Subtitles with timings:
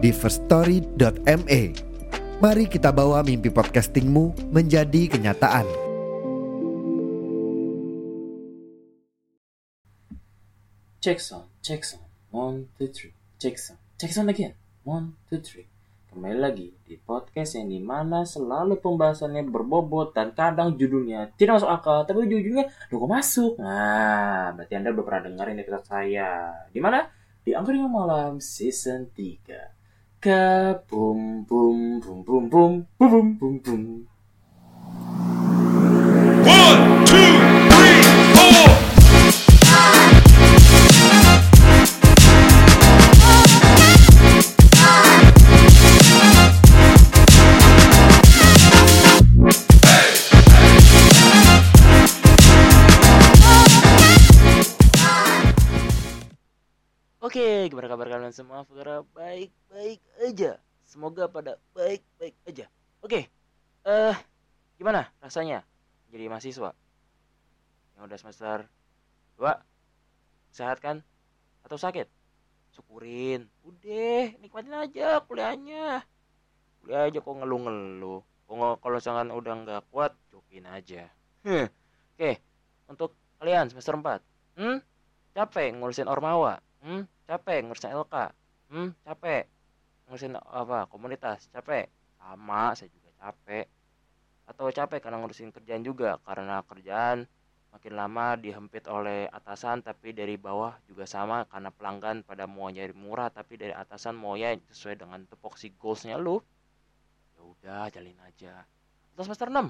[0.00, 1.62] di firststory.me.
[2.40, 5.68] Mari kita bawa mimpi podcastingmu menjadi kenyataan.
[11.04, 12.04] Check sound, check sound.
[12.32, 13.12] One, two, three.
[13.36, 14.56] Check sound, check sound again.
[14.88, 15.68] One, two, three.
[16.10, 21.70] Kembali lagi di podcast yang di mana selalu pembahasannya berbobot dan kadang judulnya tidak masuk
[21.70, 23.52] akal, tapi ujung-ujungnya lo kok masuk.
[23.62, 26.50] Nah, berarti anda udah pernah dengar ini episode saya.
[26.66, 27.06] Di mana?
[27.46, 29.79] Di Angkringan Malam Season 3.
[30.20, 34.06] Ka boom boom boom boom boom boom boom boom boom.
[36.44, 37.29] One two.
[58.30, 58.62] Kalian semua?
[58.62, 60.52] Semoga baik-baik aja.
[60.86, 62.70] Semoga pada baik-baik aja.
[63.02, 63.26] Oke,
[63.82, 64.16] eh
[64.78, 65.66] gimana rasanya
[66.14, 66.70] jadi mahasiswa
[67.98, 68.70] yang udah semester
[69.34, 69.50] 2?
[70.54, 71.02] Sehat kan?
[71.66, 72.06] Atau sakit?
[72.70, 73.50] Syukurin.
[73.66, 76.06] Udah, nikmatin aja kuliahnya.
[76.86, 78.22] Kuliah aja kok ngeluh-ngeluh.
[78.46, 81.10] Kalau misalkan udah nggak kuat, jokin aja.
[81.42, 81.66] Huh.
[82.14, 82.38] Oke,
[82.86, 84.22] untuk kalian semester 4.
[84.54, 84.78] Hmm?
[85.34, 86.62] Capek ngurusin Ormawa?
[86.80, 88.14] Hmm, capek ngurusin LK.
[88.72, 89.44] Hmm, capek.
[90.08, 90.88] Ngurusin apa?
[90.88, 91.92] Komunitas, capek.
[92.16, 93.68] Sama, saya juga capek.
[94.48, 96.16] Atau capek karena ngurusin kerjaan juga.
[96.24, 97.28] Karena kerjaan
[97.70, 101.44] makin lama dihempit oleh atasan tapi dari bawah juga sama.
[101.52, 106.16] Karena pelanggan pada mau nyari murah tapi dari atasan mau ya sesuai dengan tupoksi goalsnya
[106.16, 106.40] lu.
[107.36, 108.64] Ya udah jalin aja.
[109.12, 109.68] Atau semester 6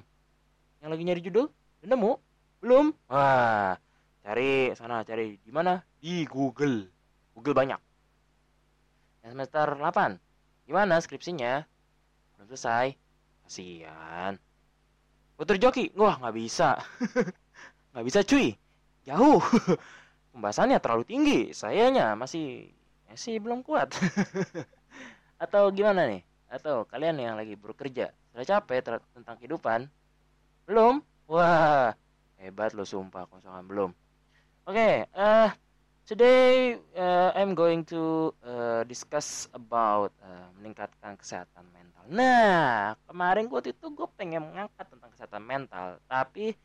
[0.80, 1.50] yang lagi nyari judul
[1.82, 2.12] udah nemu?
[2.62, 2.86] Belum?
[3.10, 3.74] Wah
[4.20, 5.82] cari sana cari di mana?
[5.98, 6.99] Di Google
[7.34, 7.80] Google banyak.
[9.20, 10.16] Yang semester 8
[10.64, 11.66] gimana skripsinya?
[12.36, 12.94] Belum selesai.
[13.44, 14.38] Kasihan.
[15.34, 16.76] Putar joki wah nggak bisa.
[17.90, 18.54] Nggak bisa cuy.
[19.02, 19.42] Jauh.
[20.30, 21.40] Pembahasannya terlalu tinggi.
[21.50, 22.70] Sayanya masih
[23.10, 23.90] masih belum kuat.
[25.42, 26.22] Atau gimana nih?
[26.46, 29.90] Atau kalian yang lagi bekerja sudah capek tentang kehidupan?
[30.70, 31.02] Belum?
[31.26, 31.90] Wah
[32.38, 33.26] hebat lo sumpah.
[33.34, 33.90] Misalkan belum.
[34.70, 35.50] Oke eh
[36.10, 42.02] today uh, I'm going to uh, discuss about uh, meningkatkan kesehatan mental.
[42.10, 46.58] Nah kemarin gue itu gue pengen mengangkat tentang kesehatan mental tapi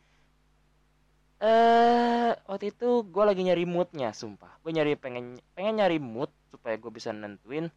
[1.45, 4.49] eh waktu itu gue lagi nyari moodnya sumpah.
[4.65, 7.69] Gue nyari pengen pengen nyari mood supaya gue bisa nentuin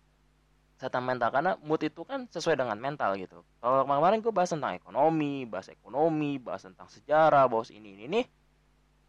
[0.81, 3.45] kesehatan mental karena mood itu kan sesuai dengan mental gitu.
[3.61, 8.21] Kalau kemarin gue bahas tentang ekonomi bahas ekonomi bahas tentang sejarah bahas ini ini ini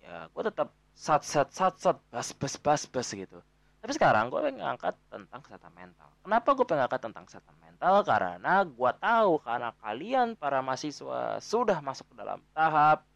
[0.03, 3.39] ya gue tetap sat sat sat sat bas bas bas bas gitu.
[3.79, 6.11] Tapi sekarang gue pengen ngangkat tentang kesehatan mental.
[6.19, 7.93] Kenapa gue pengen ngangkat tentang kesehatan mental?
[8.03, 13.07] Karena gue tahu karena kalian para mahasiswa sudah masuk ke dalam tahap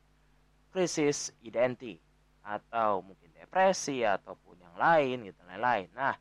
[0.72, 2.00] krisis identik
[2.40, 5.92] atau mungkin depresi ataupun yang lain gitu lain-lain.
[5.92, 6.16] Nah,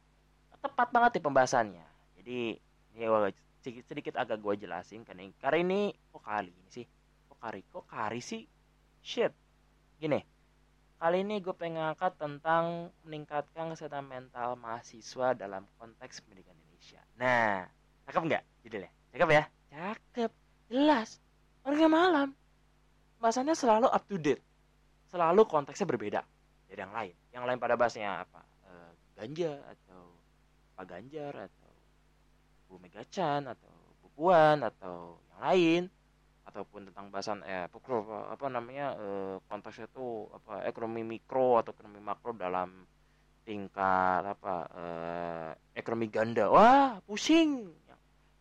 [0.59, 1.87] tepat banget nih pembahasannya.
[2.19, 2.59] Jadi
[2.99, 3.31] ini gua
[3.62, 5.81] sedikit, sedikit agak gue jelasin karena ini, karena ini
[6.11, 6.87] kok kali ini sih,
[7.31, 8.43] kok kari, kok kari sih,
[8.99, 9.31] shit.
[10.03, 10.19] Gini,
[11.03, 17.03] kali ini gue pengen ngangkat tentang meningkatkan kesehatan mental mahasiswa dalam konteks pendidikan Indonesia.
[17.19, 17.67] Nah,
[18.07, 18.91] cakep nggak judulnya?
[19.11, 19.45] Cakep ya?
[19.75, 20.31] Cakep,
[20.71, 21.19] jelas.
[21.67, 22.29] Orangnya malam
[23.23, 24.43] bahasannya selalu up to date
[25.07, 26.21] selalu konteksnya berbeda
[26.67, 28.43] dari yang lain yang lain pada bahasnya apa
[28.73, 30.03] Eh, ganja atau
[30.73, 31.72] Pak Ganjar atau
[32.66, 35.83] Bu Mega Chan atau Bu Puan atau yang lain
[36.53, 42.04] ataupun tentang bahasan eh pokok apa, namanya eh, konteksnya itu apa ekonomi mikro atau ekonomi
[42.04, 42.84] makro dalam
[43.49, 46.53] tingkat apa eh, ekonomi ganda.
[46.53, 47.72] Wah pusing.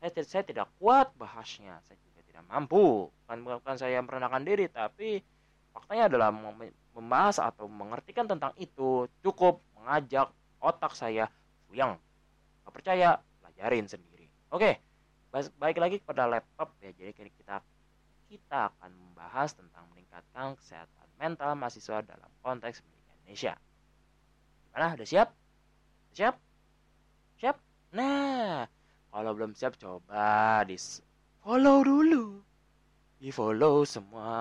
[0.04, 1.80] Saya, saya tidak kuat bahasnya.
[1.88, 3.08] Saya juga tidak mampu.
[3.08, 5.24] Bukan bukan saya merendahkan diri tapi
[5.72, 10.28] faktanya adalah mem- membahas atau mengertikan tentang itu cukup mengajak
[10.60, 11.32] otak saya
[11.72, 11.96] yang
[12.68, 14.28] percaya pelajarin sendiri.
[14.52, 14.84] Oke
[15.32, 16.92] bas- baik lagi kepada laptop ya.
[16.92, 17.64] Jadi kita
[18.32, 23.54] kita akan membahas tentang meningkatkan kesehatan mental mahasiswa dalam konteks pendidikan Indonesia.
[24.72, 24.88] Gimana?
[24.96, 25.30] Udah siap?
[26.16, 26.36] Siap?
[27.44, 27.56] Siap?
[27.92, 28.72] Nah
[29.12, 30.80] kalau belum siap coba di
[31.44, 32.40] follow dulu.
[33.20, 34.32] Di follow semua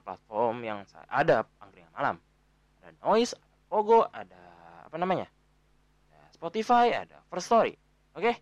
[0.00, 2.16] platform yang saya ada angkringan malam.
[2.80, 4.42] Ada noise ada pogo ada
[4.88, 5.28] apa namanya?
[6.08, 7.76] Ada Spotify ada First Story.
[8.16, 8.32] Oke?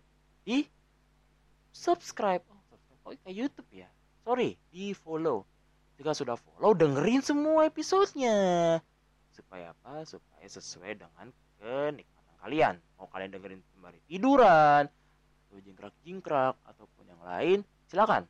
[0.47, 0.63] Di
[1.75, 3.03] subscribe oh, subscribe.
[3.03, 3.91] Oh kayak YouTube ya
[4.25, 5.45] sorry di follow.
[6.01, 8.81] Jika sudah follow dengerin semua episodenya.
[9.29, 10.01] Supaya apa?
[10.03, 11.29] Supaya sesuai dengan
[11.61, 12.75] kenikmatan kalian.
[12.97, 14.89] Mau kalian dengerin sembari tiduran
[15.45, 18.25] atau jingkrak-jingkrak ataupun yang lain silakan.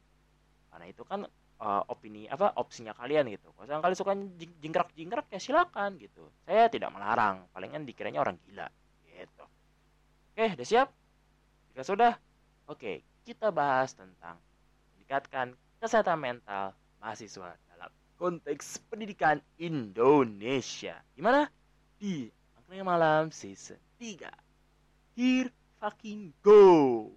[0.70, 1.24] Karena itu kan
[1.64, 3.56] uh, opini apa opsinya kalian gitu.
[3.56, 4.14] Kalau kalian suka
[4.62, 6.28] jingkrak-jingkrak ya silakan gitu.
[6.44, 7.48] Saya tidak melarang.
[7.56, 8.68] Palingan dikiranya orang gila
[9.08, 9.46] gitu.
[10.36, 10.92] Oke udah siap?
[11.72, 12.14] Jika sudah
[12.68, 14.38] oke kita bahas tentang
[14.94, 20.98] meningkatkan kesehatan mental mahasiswa dalam konteks pendidikan Indonesia.
[21.14, 21.46] Gimana?
[22.02, 22.26] Di
[22.58, 24.26] Angkringan Malam Season 3
[25.14, 27.14] Here fucking go.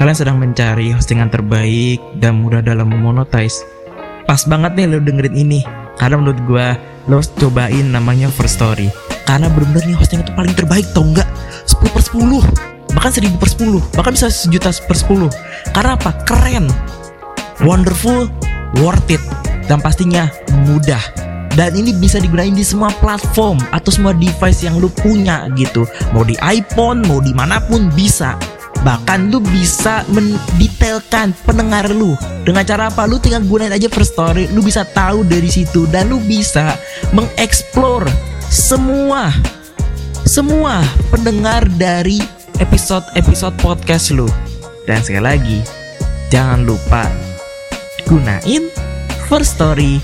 [0.00, 3.79] Kalian sedang mencari hostingan terbaik dan mudah dalam memonetize.
[4.30, 5.66] Pas banget nih lo dengerin ini.
[5.98, 6.66] Karena menurut gue
[7.10, 8.86] lo cobain namanya First Story.
[9.26, 11.26] Karena bener-bener nih hostingan itu paling terbaik tau nggak?
[11.66, 15.26] 10 per 10 bahkan 1000 per 10 bahkan bisa sejuta per 10
[15.74, 16.14] karena apa?
[16.30, 16.70] Keren.
[17.66, 18.30] Wonderful
[18.78, 19.18] worth it.
[19.66, 20.30] Dan pastinya
[20.62, 21.02] mudah.
[21.58, 25.90] Dan ini bisa digunain di semua platform atau semua device yang lu punya gitu.
[26.14, 28.38] Mau di iPhone mau di mana pun bisa
[28.80, 32.16] bahkan lu bisa mendetailkan pendengar lu
[32.48, 36.08] dengan cara apa lu tinggal gunain aja first story lu bisa tahu dari situ dan
[36.08, 36.76] lu bisa
[37.12, 38.08] mengeksplor
[38.48, 39.30] semua
[40.28, 42.20] semua pendengar dari
[42.60, 44.28] episode-episode podcast lu.
[44.84, 45.58] Dan sekali lagi,
[46.28, 47.08] jangan lupa
[48.04, 48.68] gunain
[49.26, 49.96] First Story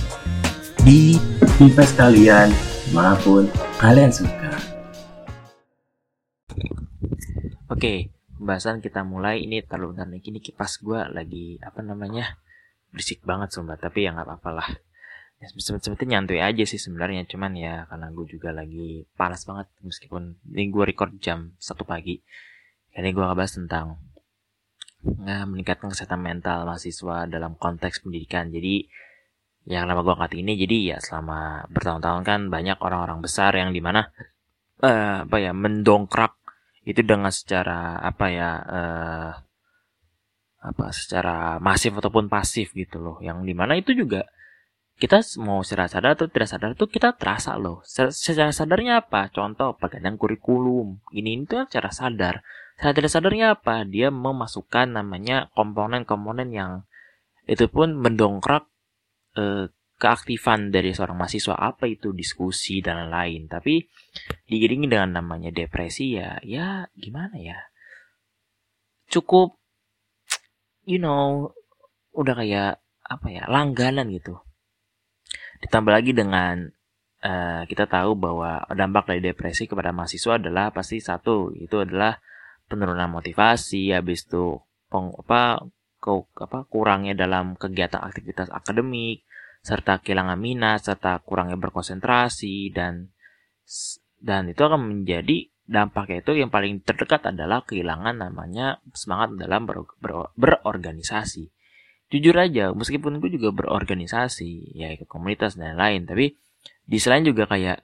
[0.83, 1.21] di
[1.61, 2.49] device kalian
[2.97, 3.47] maupun
[3.77, 4.57] kalian suka.
[7.69, 9.43] Oke, pembahasan kita mulai.
[9.45, 10.09] Ini terlalu bentar.
[10.13, 12.37] Ini kipas gue lagi apa namanya
[12.93, 13.81] berisik banget sumpah.
[13.81, 14.69] Tapi ya nggak apa-apa lah.
[15.37, 17.29] Ya, sebetulnya nyantuy aja sih sebenarnya.
[17.29, 22.21] Cuman ya karena gue juga lagi panas banget meskipun ini gue record jam satu pagi.
[22.97, 24.01] Ini gue ngebahas tentang
[25.05, 28.49] nah, meningkatkan kesehatan mental mahasiswa dalam konteks pendidikan.
[28.49, 28.89] Jadi
[29.67, 33.83] yang nama gue angkat ini jadi ya selama bertahun-tahun kan banyak orang-orang besar yang di
[33.83, 34.07] mana
[34.79, 36.39] uh, apa ya mendongkrak
[36.87, 39.31] itu dengan secara apa ya uh,
[40.63, 43.17] apa secara masif ataupun pasif gitu loh.
[43.19, 44.31] Yang di mana itu juga
[44.97, 47.83] kita mau secara sadar atau tidak sadar itu kita terasa loh.
[47.85, 49.29] Secara sadarnya apa?
[49.35, 51.03] Contoh pergantian kurikulum.
[51.13, 52.35] Ini itu kan secara sadar.
[52.79, 53.85] Saya tidak sadarnya apa?
[53.85, 56.73] Dia memasukkan namanya komponen-komponen yang
[57.47, 58.67] itu pun mendongkrak
[59.39, 63.49] eh, keaktifan dari seorang mahasiswa apa itu diskusi dan lain-lain.
[63.49, 63.81] Tapi
[64.49, 67.59] diiringi dengan namanya depresi ya, ya gimana ya?
[69.09, 69.57] Cukup,
[70.85, 71.53] you know,
[72.13, 74.37] udah kayak apa ya langganan gitu.
[75.65, 76.69] Ditambah lagi dengan
[77.25, 82.21] uh, kita tahu bahwa dampak dari depresi kepada mahasiswa adalah pasti satu itu adalah
[82.67, 84.59] penurunan motivasi, habis itu
[84.91, 85.63] peng, apa
[86.03, 86.11] ke,
[86.43, 89.23] apa kurangnya dalam kegiatan aktivitas akademik,
[89.67, 93.11] serta kehilangan minat, serta kurangnya berkonsentrasi dan
[94.23, 99.83] dan itu akan menjadi dampaknya itu yang paling terdekat adalah kehilangan namanya semangat dalam ber,
[99.99, 101.51] ber, berorganisasi.
[102.07, 106.39] Jujur aja, meskipun gue juga berorganisasi, ya ikut komunitas dan lain, tapi
[106.87, 107.83] di selain juga kayak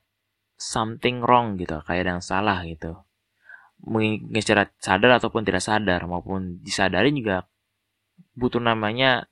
[0.55, 3.03] something wrong gitu, kayak yang salah gitu
[3.83, 7.51] mungkin secara sadar ataupun tidak sadar maupun disadari juga
[8.39, 9.27] butuh namanya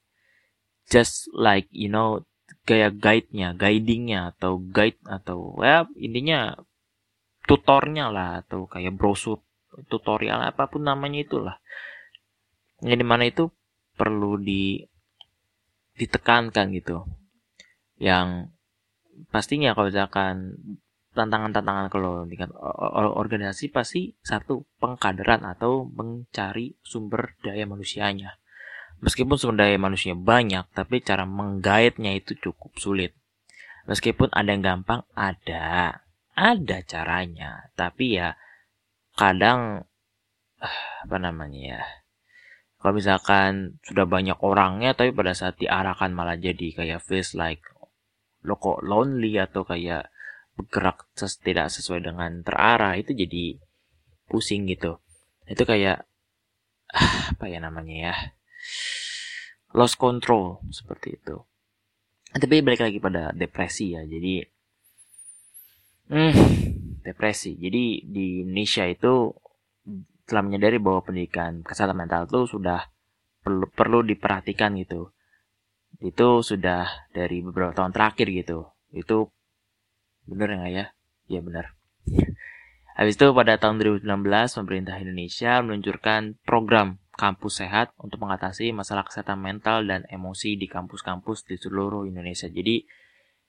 [0.90, 2.26] just like you know
[2.66, 6.54] kayak guide-nya, guiding-nya atau guide atau ya intinya
[7.47, 9.42] tutornya lah atau kayak brosur
[9.87, 11.57] tutorial apa pun namanya itulah.
[12.83, 13.50] Yang di mana itu
[13.95, 14.83] perlu di
[15.99, 17.04] ditekankan gitu.
[18.00, 18.50] Yang
[19.28, 20.57] pastinya kalau misalkan
[21.12, 22.54] tantangan-tantangan kalau tingkat
[22.95, 28.38] organisasi pasti satu pengkaderan atau mencari sumber daya manusianya.
[29.00, 33.16] Meskipun sumber daya manusia banyak, tapi cara menggaitnya itu cukup sulit.
[33.88, 36.00] Meskipun ada yang gampang, ada,
[36.37, 37.73] ada caranya.
[37.75, 38.37] Tapi ya
[39.16, 39.85] kadang
[41.04, 41.83] apa namanya ya
[42.80, 47.61] kalau misalkan sudah banyak orangnya tapi pada saat diarahkan malah jadi kayak face like
[48.40, 50.09] lo kok lonely atau kayak
[50.57, 51.04] bergerak
[51.45, 53.61] tidak sesuai dengan terarah itu jadi
[54.33, 54.97] pusing gitu
[55.45, 56.09] itu kayak
[57.37, 58.14] apa ya namanya ya
[59.75, 61.37] lost control seperti itu.
[62.31, 64.47] Tapi balik lagi pada depresi ya jadi
[66.15, 66.35] hmm,
[67.03, 67.59] depresi.
[67.59, 69.35] Jadi di Indonesia itu
[70.31, 72.87] telah menyadari bahwa pendidikan kesehatan mental itu sudah
[73.43, 75.11] perlu perlu diperhatikan gitu.
[75.99, 78.71] Itu sudah dari beberapa tahun terakhir gitu.
[78.95, 79.35] Itu
[80.31, 80.87] bener nggak ya?
[81.27, 81.75] Ya benar.
[82.95, 84.07] Habis itu pada tahun 2019
[84.61, 91.45] pemerintah Indonesia meluncurkan program kampus sehat untuk mengatasi masalah kesehatan mental dan emosi di kampus-kampus
[91.45, 92.49] di seluruh Indonesia.
[92.49, 92.81] Jadi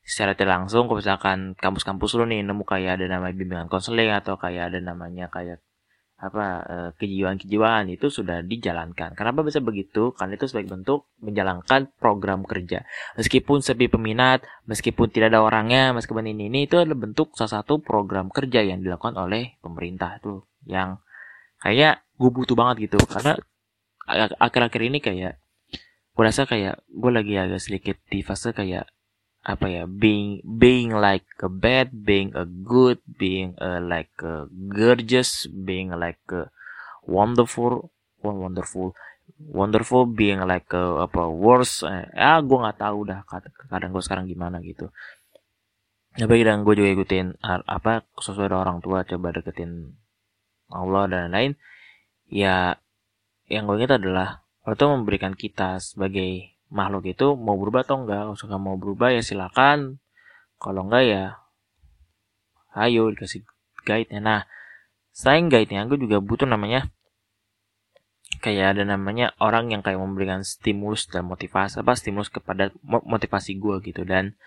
[0.03, 4.35] secara tidak langsung kalau misalkan kampus-kampus lu nih nemu kayak ada nama bimbingan konseling atau
[4.35, 5.63] kayak ada namanya kayak
[6.21, 9.17] apa eh, kejiwaan-kejiwaan itu sudah dijalankan.
[9.17, 10.13] Kenapa bisa begitu?
[10.13, 12.85] Karena itu sebagai bentuk menjalankan program kerja.
[13.17, 17.81] Meskipun sepi peminat, meskipun tidak ada orangnya, meskipun ini ini itu adalah bentuk salah satu
[17.81, 21.01] program kerja yang dilakukan oleh pemerintah tuh yang
[21.57, 23.33] kayak gue butuh banget gitu karena
[24.09, 25.41] akhir-akhir ini kayak
[26.11, 28.89] gue rasa kayak gue lagi agak sedikit di fase kayak
[29.41, 35.49] apa ya being being like a bad being a good being a like a gorgeous
[35.49, 36.53] being like a
[37.09, 37.89] wonderful
[38.21, 38.93] wonderful
[39.49, 43.25] wonderful being like a, apa worse eh, ah gue nggak tahu dah
[43.69, 44.93] kadang gue sekarang gimana gitu.
[46.11, 49.95] Tapi kadang gue juga ikutin apa sesuai orang tua coba deketin
[50.69, 51.51] Allah dan lain
[52.29, 52.77] ya
[53.51, 58.23] yang gue ingat adalah itu memberikan kita sebagai makhluk itu mau berubah atau enggak.
[58.23, 59.99] Kalau suka mau berubah ya silakan.
[60.55, 61.23] Kalau enggak ya
[62.71, 63.43] ayo dikasih
[63.83, 64.41] guide nya nah
[65.11, 66.87] selain guide nya gue juga butuh namanya
[68.39, 73.75] kayak ada namanya orang yang kayak memberikan stimulus dan motivasi apa stimulus kepada motivasi gue
[73.83, 74.07] gitu.
[74.07, 74.39] Dan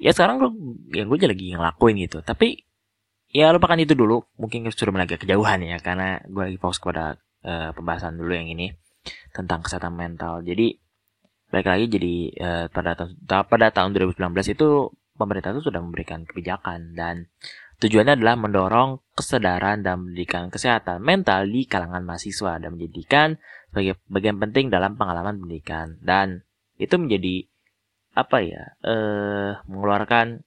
[0.00, 0.50] ya sekarang gue
[0.96, 2.24] ya gue lagi ngelakuin gitu.
[2.24, 2.64] Tapi
[3.28, 4.24] ya lupakan itu dulu.
[4.40, 8.76] Mungkin sudah agak kejauhan ya karena gue lagi fokus kepada uh, pembahasan dulu yang ini
[9.32, 10.44] tentang kesehatan mental.
[10.44, 10.76] Jadi
[11.48, 12.14] Baik lagi jadi
[12.44, 12.92] uh, pada
[13.24, 14.20] pada tahun 2019
[14.52, 14.68] itu
[15.16, 17.32] pemerintah itu sudah memberikan kebijakan dan
[17.80, 23.40] tujuannya adalah mendorong kesadaran dan pendidikan kesehatan mental di kalangan mahasiswa dan menjadikan
[23.72, 25.96] sebagai bagian penting dalam pengalaman pendidikan.
[26.04, 26.44] Dan
[26.76, 27.48] itu menjadi
[28.12, 30.44] apa ya eh mengeluarkan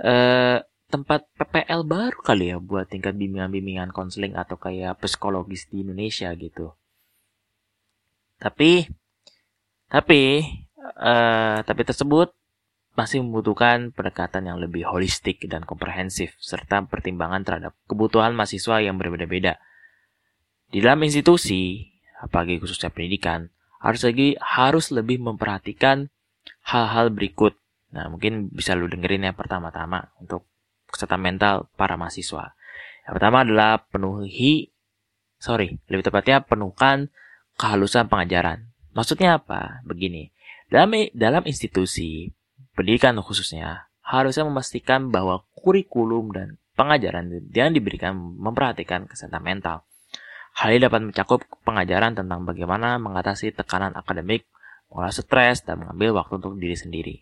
[0.00, 6.30] eh tempat PPL baru kali ya buat tingkat bimbingan-bimbingan konseling atau kayak psikologis di Indonesia
[6.38, 6.74] gitu.
[8.38, 8.86] Tapi
[9.90, 10.42] tapi
[10.98, 12.30] uh, tapi tersebut
[12.96, 19.60] masih membutuhkan pendekatan yang lebih holistik dan komprehensif serta pertimbangan terhadap kebutuhan mahasiswa yang berbeda-beda.
[20.72, 21.92] Di dalam institusi,
[22.24, 23.52] apalagi khususnya pendidikan,
[23.84, 26.08] harus lagi harus lebih memperhatikan
[26.64, 27.54] hal-hal berikut.
[27.92, 30.48] Nah, mungkin bisa lu dengerin yang pertama-tama untuk
[30.90, 32.54] kesehatan mental para mahasiswa.
[33.06, 34.74] Yang pertama adalah penuhi
[35.38, 37.12] sorry, lebih tepatnya penuhkan
[37.60, 38.72] kehalusan pengajaran.
[38.96, 39.84] Maksudnya apa?
[39.84, 40.32] Begini,
[40.72, 42.32] dalam dalam institusi
[42.74, 49.76] pendidikan khususnya harusnya memastikan bahwa kurikulum dan pengajaran yang diberikan memperhatikan kesehatan mental.
[50.56, 54.48] Hal ini dapat mencakup pengajaran tentang bagaimana mengatasi tekanan akademik,
[54.88, 57.16] mengolah stres, dan mengambil waktu untuk diri sendiri.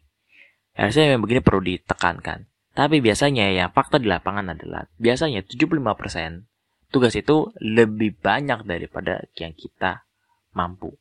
[0.75, 2.47] Harusnya yang begini perlu ditekankan.
[2.75, 9.55] Tapi biasanya yang fakta di lapangan adalah biasanya 75% tugas itu lebih banyak daripada yang
[9.55, 10.07] kita
[10.55, 10.95] mampu.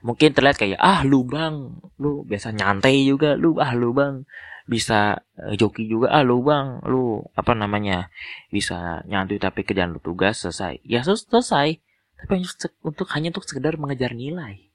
[0.00, 4.24] Mungkin terlihat kayak ah lu bang, lu biasa nyantai juga, lu ah lu bang.
[4.70, 6.14] Bisa uh, joki juga.
[6.14, 8.08] Ah lu bang, lu apa namanya
[8.48, 10.80] bisa nyantai tapi kerjaan lu tugas selesai.
[10.88, 11.82] Ya selesai,
[12.16, 12.42] tapi
[12.80, 14.72] untuk hanya untuk sekedar mengejar nilai,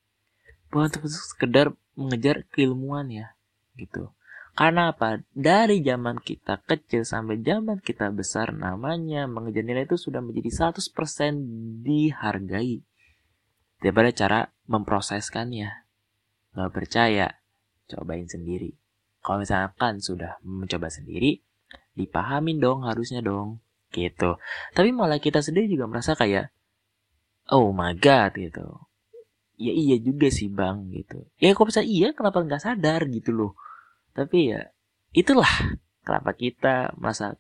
[0.69, 3.33] bukan untuk sekedar mengejar keilmuan ya,
[3.79, 4.13] gitu.
[4.55, 5.19] Karena apa?
[5.35, 11.83] Dari zaman kita kecil sampai zaman kita besar namanya mengejar nilai itu sudah menjadi 100%
[11.83, 12.79] dihargai
[13.83, 14.39] daripada cara
[14.71, 15.69] memproseskannya.
[16.55, 17.35] Gak percaya,
[17.91, 18.71] cobain sendiri.
[19.19, 21.43] Kalau misalkan sudah mencoba sendiri,
[21.99, 23.59] dipahamin dong harusnya dong.
[23.91, 24.39] Gitu.
[24.71, 26.55] Tapi malah kita sendiri juga merasa kayak,
[27.51, 28.87] oh my god gitu.
[29.59, 31.27] Ya iya juga sih bang gitu.
[31.43, 33.51] Ya kok bisa iya kenapa nggak sadar gitu loh.
[34.15, 34.71] Tapi ya
[35.11, 37.35] itulah kenapa kita masa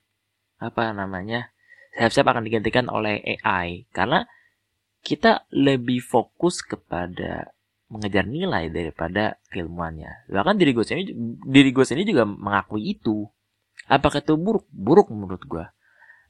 [0.59, 1.55] apa namanya
[1.95, 4.27] siap-siap akan digantikan oleh AI karena
[4.99, 7.55] kita lebih fokus kepada
[7.87, 10.27] mengejar nilai daripada keilmuannya.
[10.27, 11.13] Bahkan diri gue sendiri,
[11.45, 13.29] diri gue sendiri juga mengakui itu.
[13.85, 14.65] Apakah itu buruk?
[14.73, 15.65] Buruk menurut gue.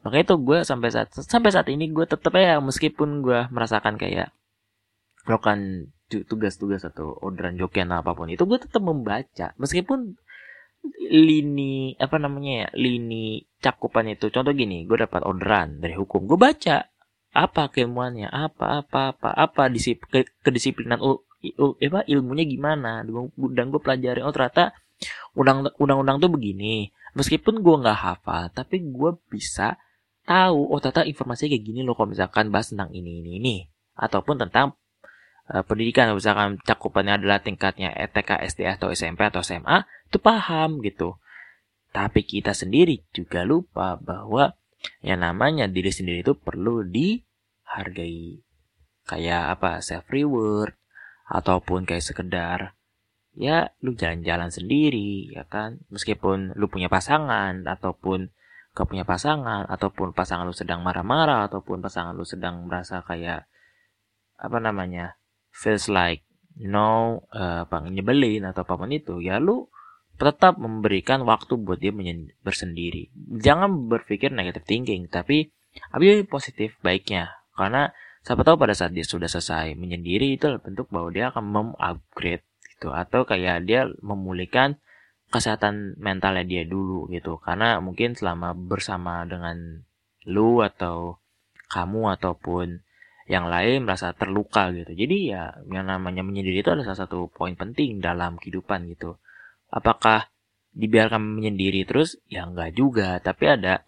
[0.03, 4.29] Makanya itu gue sampai saat sampai saat ini gue tetap ya meskipun gue merasakan kayak
[5.25, 5.89] melakukan
[6.29, 10.13] tugas-tugas atau orderan jokian apa pun itu gue tetap membaca meskipun
[11.11, 14.29] lini apa namanya ya lini cakupannya itu.
[14.33, 16.25] Contoh gini gue dapat orderan dari hukum.
[16.25, 16.89] Gue baca
[17.35, 23.03] apa keilmuannya apa apa apa apa disip, ke, kedisiplinan ul, il- apa ilmunya gimana.
[23.53, 24.73] Dan gue pelajari oh ternyata
[25.35, 26.89] undang undang-undang tuh begini.
[27.15, 29.79] Meskipun gue nggak hafal tapi gue bisa
[30.25, 33.55] tahu oh ternyata informasinya kayak gini loh kalau misalkan bahas tentang ini ini ini.
[33.95, 34.75] Ataupun tentang
[35.51, 41.17] uh, pendidikan misalkan cakupannya adalah tingkatnya ETK, SD atau SMP atau SMA itu paham gitu.
[41.95, 44.53] Tapi kita sendiri juga lupa bahwa
[45.01, 48.41] yang namanya diri sendiri itu perlu dihargai.
[49.05, 50.73] Kayak apa self reward
[51.29, 52.59] ataupun kayak sekedar
[53.35, 55.79] ya lu jalan-jalan sendiri ya kan?
[55.93, 58.33] Meskipun lu punya pasangan ataupun
[58.75, 63.47] gak punya pasangan ataupun pasangan lu sedang marah-marah ataupun pasangan lu sedang merasa kayak
[64.35, 65.15] apa namanya
[65.55, 66.27] feels like
[66.59, 69.67] know uh, apa nyebelin atau apa pun itu ya lu
[70.15, 71.91] tetap memberikan waktu buat dia
[72.39, 73.11] bersendiri.
[73.35, 75.51] Jangan berpikir negative thinking tapi
[75.91, 77.35] ambil positif baiknya.
[77.51, 77.91] Karena
[78.23, 82.95] siapa tahu pada saat dia sudah selesai menyendiri itu bentuk bahwa dia akan mem-upgrade gitu.
[82.95, 84.79] Atau kayak dia memulihkan
[85.35, 87.35] kesehatan mentalnya dia dulu gitu.
[87.43, 89.83] Karena mungkin selama bersama dengan
[90.23, 91.19] lu atau
[91.67, 92.87] kamu ataupun
[93.25, 94.93] yang lain merasa terluka gitu.
[94.93, 99.17] Jadi ya yang namanya menyendiri itu adalah salah satu poin penting dalam kehidupan gitu.
[99.73, 100.29] Apakah
[100.77, 102.21] dibiarkan menyendiri terus?
[102.29, 103.17] Ya enggak juga.
[103.17, 103.81] Tapi ada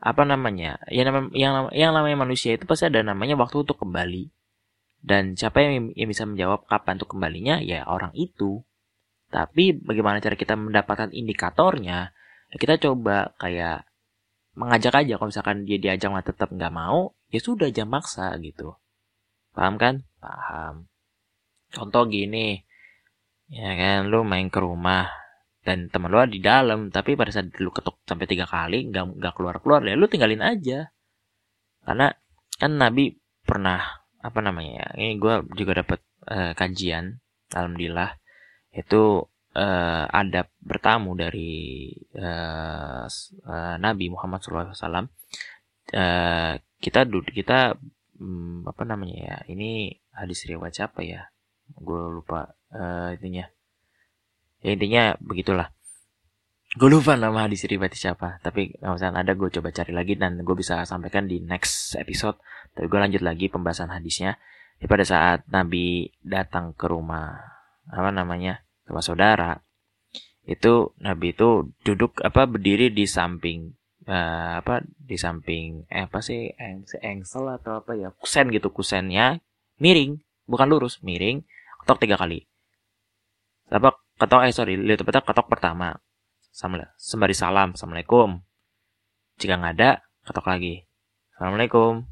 [0.00, 4.32] apa namanya yang namanya yang, yang namanya manusia itu pasti ada namanya waktu untuk kembali.
[5.00, 7.60] Dan siapa yang, yang bisa menjawab kapan untuk kembalinya?
[7.60, 8.64] Ya orang itu.
[9.28, 12.12] Tapi bagaimana cara kita mendapatkan indikatornya?
[12.48, 13.84] Ya kita coba kayak
[14.56, 15.20] mengajak aja.
[15.20, 18.68] Kalau misalkan dia diajak malah tetap nggak mau ya sudah jam maksa gitu.
[19.56, 19.94] Paham kan?
[20.22, 20.74] Paham.
[21.74, 22.46] Contoh gini
[23.50, 25.06] ya kan lu main ke rumah
[25.66, 29.04] dan teman lu ada di dalam tapi pada saat lu ketuk sampai tiga kali nggak
[29.18, 30.78] nggak keluar keluar ya lu tinggalin aja.
[31.86, 32.06] Karena
[32.60, 33.04] kan Nabi
[33.44, 33.80] pernah
[34.20, 37.04] apa namanya ya ini gue juga dapat eh, kajian
[37.56, 38.10] alhamdulillah
[38.76, 39.02] itu
[39.56, 41.50] eh, adab bertamu dari
[43.08, 45.06] s- eh, Nabi Muhammad SAW
[45.92, 47.76] eh, kita duduk kita
[48.18, 51.28] hmm, apa namanya ya ini hadis riwayat siapa ya?
[51.76, 52.54] Gue lupa.
[52.72, 53.46] Eh, intinya.
[54.60, 55.72] Ya intinya begitulah.
[56.78, 60.38] Gue lupa nama hadis riwayat siapa tapi kalau misalnya ada gue coba cari lagi dan
[60.38, 62.38] gue bisa sampaikan di next episode.
[62.74, 64.38] Tapi gue lanjut lagi pembahasan hadisnya.
[64.78, 67.36] Jadi pada saat Nabi datang ke rumah
[67.90, 69.58] apa namanya rumah saudara
[70.46, 73.74] itu Nabi itu duduk apa berdiri di samping
[74.10, 79.38] eh, apa di samping eh apa sih eng, engsel atau apa ya kusen gitu kusennya
[79.78, 80.18] miring
[80.50, 81.46] bukan lurus miring
[81.82, 82.44] ketok tiga kali.
[83.70, 85.96] Apa ketok eh sorry lihat tepatnya ketok pertama.
[86.50, 88.42] Sama sembari salam assalamualaikum.
[89.38, 89.90] Jika nggak ada
[90.26, 90.84] ketok lagi.
[91.38, 92.04] Assalamualaikum.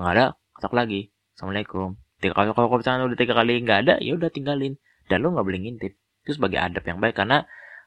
[0.00, 1.00] Nggak ada ketok lagi.
[1.36, 1.88] Assalamualaikum.
[2.20, 4.80] Tiga kali kalau misalnya udah tiga kali nggak ada ya udah tinggalin.
[5.06, 5.92] Dan lu nggak boleh ngintip.
[6.24, 7.44] Itu sebagai adab yang baik karena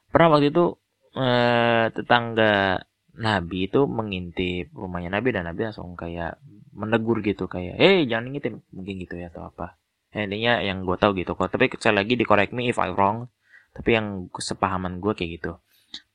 [0.08, 0.78] pernah waktu itu
[1.18, 2.82] eh, tetangga
[3.14, 6.42] Nabi itu mengintip rumahnya Nabi dan Nabi langsung kayak
[6.74, 8.58] menegur gitu kayak eh jangan ngintip.
[8.74, 9.78] Mungkin gitu ya atau apa.
[10.14, 11.50] Ya, intinya yang gue tahu gitu kok.
[11.50, 13.30] Tapi saya lagi di correct me if I wrong.
[13.74, 15.52] Tapi yang sepahaman gue kayak gitu.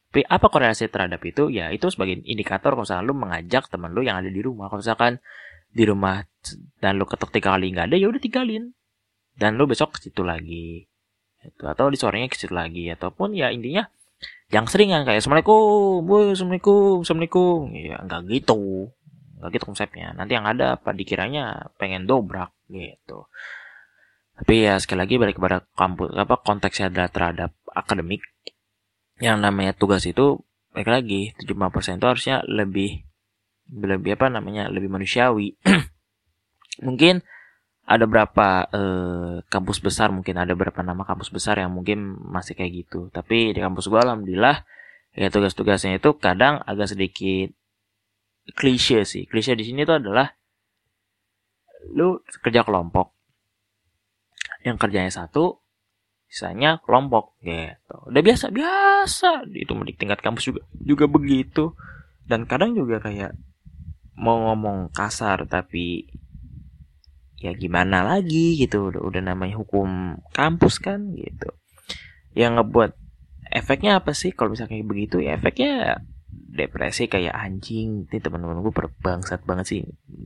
[0.10, 1.52] Tapi apa korelasi terhadap itu?
[1.52, 4.72] Ya itu sebagai indikator kalau misalkan lu mengajak teman lu yang ada di rumah.
[4.72, 5.20] Kalau misalkan
[5.70, 6.26] di rumah
[6.82, 8.74] dan lu ketok tiga kali nggak ada ya udah tinggalin.
[9.36, 10.88] Dan lu besok ke situ lagi.
[11.40, 12.88] Itu atau di sorenya ke situ lagi.
[12.92, 13.88] Ataupun ya intinya
[14.50, 18.90] yang sering yang kayak assalamualaikum, woi assalamualaikum, assalamualaikum, ya nggak gitu,
[19.38, 20.12] nggak gitu konsepnya.
[20.18, 23.30] Nanti yang ada apa dikiranya pengen dobrak gitu.
[24.40, 28.24] Tapi ya sekali lagi balik kepada kampus apa konteksnya adalah terhadap akademik.
[29.20, 30.40] Yang namanya tugas itu
[30.72, 33.04] balik lagi 75% itu harusnya lebih
[33.70, 35.60] lebih apa namanya lebih manusiawi.
[36.86, 37.22] mungkin
[37.90, 42.86] ada berapa eh, kampus besar mungkin ada berapa nama kampus besar yang mungkin masih kayak
[42.86, 43.10] gitu.
[43.10, 44.62] Tapi di kampus gua alhamdulillah
[45.18, 47.50] ya tugas-tugasnya itu kadang agak sedikit
[48.54, 49.26] klise sih.
[49.26, 50.30] Klise di sini tuh adalah
[51.98, 53.18] lu kerja kelompok.
[54.62, 55.66] Yang kerjanya satu
[56.30, 57.98] sisanya kelompok gitu.
[58.06, 59.50] Udah biasa biasa.
[59.50, 61.74] Itu di tingkat kampus juga juga begitu.
[62.30, 63.34] Dan kadang juga kayak
[64.14, 66.06] mau ngomong kasar tapi
[67.40, 71.56] ya gimana lagi gitu udah, udah namanya hukum kampus kan gitu.
[72.36, 72.92] Yang ngebuat
[73.50, 74.36] efeknya apa sih?
[74.36, 79.82] Kalau misalnya kayak begitu ya efeknya depresi kayak anjing ini teman-teman gue berbangsat banget sih.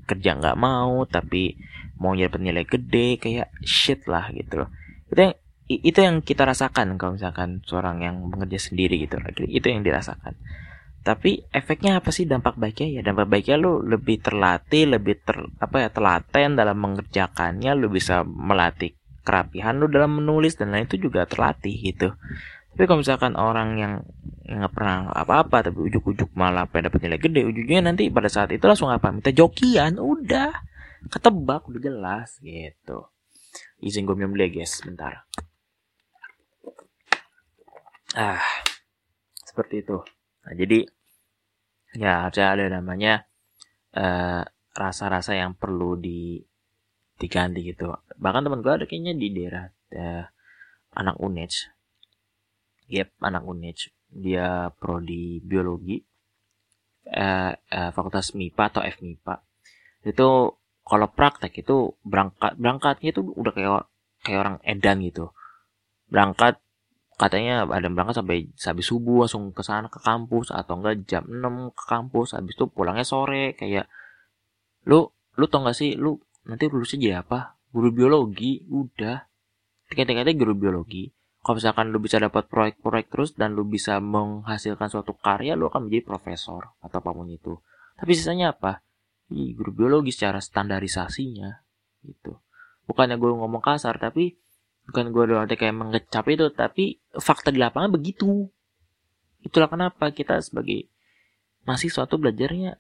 [0.10, 1.56] Kerja nggak mau tapi
[2.02, 4.69] mau dapat nilai gede kayak shit lah gitu loh.
[5.13, 5.36] Itu yang
[5.69, 9.21] itu yang kita rasakan kalau misalkan seorang yang bekerja sendiri gitu.
[9.47, 10.36] Itu yang dirasakan
[11.03, 12.99] tapi efeknya apa sih dampak baiknya?
[12.99, 18.23] Ya dampak baiknya lu lebih terlatih lebih ter apa ya telaten dalam mengerjakannya lu bisa
[18.23, 22.15] melatih kerapihan lu dalam menulis dan lain itu juga terlatih gitu.
[22.73, 23.93] Tapi kalau misalkan orang yang
[24.43, 28.63] nggak pernah apa-apa tapi ujuk-ujuk malah pengen dapat nilai gede ujungnya nanti pada saat itu
[28.63, 29.11] langsung apa?
[29.11, 30.51] Minta jokian udah.
[31.03, 33.11] Ketebak udah jelas gitu.
[33.83, 35.27] Izin gue minum dulu ya guys bentar
[38.13, 38.41] ah
[39.41, 39.97] seperti itu
[40.43, 40.86] nah jadi
[41.95, 43.13] ya harusnya ada namanya
[43.93, 46.41] eh, rasa-rasa yang perlu di
[47.21, 47.93] diganti gitu.
[48.17, 50.25] Bahkan teman gue ada kayaknya di daerah eh,
[50.97, 51.51] anak unej.
[52.89, 53.77] Yep anak unej.
[54.10, 56.01] Dia prodi biologi
[57.08, 59.36] eh, eh, fakultas MIPA atau FMIPA
[60.03, 60.29] itu
[60.84, 63.88] kalau praktek itu berangkat berangkatnya itu udah kayak
[64.23, 65.32] kayak orang edan gitu.
[66.12, 66.60] Berangkat
[67.23, 71.71] katanya ada berangkat sampai habis subuh langsung ke sana ke kampus atau enggak jam 6
[71.71, 73.88] ke kampus habis itu pulangnya sore kayak
[74.83, 75.07] lu
[75.39, 77.55] lu tau gak sih lu nanti lulusnya jadi apa?
[77.71, 79.23] Guru biologi udah.
[79.88, 85.12] Tingkat-tingkatnya guru biologi kalau misalkan lu bisa dapat proyek-proyek terus dan lu bisa menghasilkan suatu
[85.19, 87.59] karya lu akan menjadi profesor atau apa pun itu.
[87.99, 88.79] Tapi sisanya apa?
[89.27, 91.51] Ih, guru biologi secara standarisasinya
[92.07, 92.39] gitu.
[92.88, 94.39] Bukannya gue ngomong kasar tapi
[94.89, 98.52] bukan gue doang kayak mengecap itu tapi fakta di lapangan begitu.
[99.43, 100.88] Itulah kenapa kita sebagai
[101.63, 102.80] mahasiswa tuh belajarnya